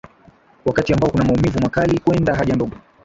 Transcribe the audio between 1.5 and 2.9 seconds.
makali kwenda haja ndogo